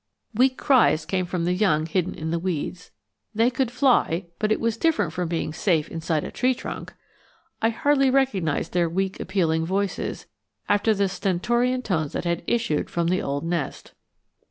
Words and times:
Weak 0.33 0.57
cries 0.57 1.05
came 1.05 1.27
from 1.27 1.45
the 1.45 1.53
young 1.53 1.85
hidden 1.85 2.15
in 2.15 2.31
the 2.31 2.39
weeds. 2.39 2.89
They 3.35 3.51
could 3.51 3.69
fly, 3.69 4.25
but 4.39 4.51
it 4.51 4.59
was 4.59 4.75
different 4.75 5.13
from 5.13 5.27
being 5.27 5.53
safe 5.53 5.89
inside 5.89 6.23
a 6.23 6.31
tree 6.31 6.55
trunk! 6.55 6.95
I 7.61 7.69
hardly 7.69 8.09
recognized 8.09 8.73
their 8.73 8.89
weak 8.89 9.19
appealing 9.19 9.63
voices, 9.63 10.25
after 10.67 10.95
the 10.95 11.07
stentorian 11.07 11.83
tones 11.83 12.13
that 12.13 12.25
had 12.25 12.41
issued 12.47 12.89
from 12.89 13.09
the 13.09 13.21
old 13.21 13.45
nest. 13.45 13.93